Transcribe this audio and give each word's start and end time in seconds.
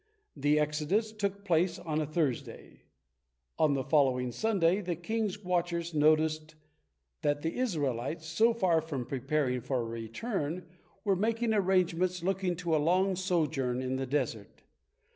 The 0.35 0.57
exodus 0.57 1.11
took 1.11 1.45
place 1.45 1.77
on 1.77 2.01
a 2.01 2.07
Thursday. 2.07 2.85
On 3.59 3.75
the 3.75 3.83
following 3.83 4.31
Sunday 4.31 4.81
the 4.81 4.95
king's 4.95 5.43
watchers 5.43 5.93
noticed 5.93 6.55
that 7.21 7.43
the 7.43 7.55
Israelites, 7.57 8.25
so 8.25 8.51
far 8.51 8.81
from 8.81 9.05
preparing 9.05 9.61
for 9.61 9.81
a 9.81 9.85
return, 9.85 10.65
were 11.03 11.15
making 11.15 11.53
arrangements 11.53 12.23
looking 12.23 12.55
to 12.55 12.75
a 12.75 12.81
long 12.81 13.15
sojourn 13.15 13.79
in 13.83 13.97
the 13.97 14.07
desert. 14.07 14.63